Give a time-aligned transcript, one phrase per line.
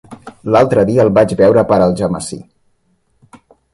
[0.53, 2.41] L'altre dia el vaig veure per Algemesí.